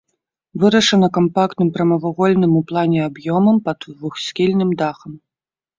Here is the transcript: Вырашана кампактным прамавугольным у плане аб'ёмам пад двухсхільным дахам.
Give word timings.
Вырашана 0.61 1.09
кампактным 1.17 1.69
прамавугольным 1.77 2.51
у 2.61 2.65
плане 2.73 2.99
аб'ёмам 3.09 3.57
пад 3.69 3.79
двухсхільным 3.95 4.69
дахам. 4.83 5.13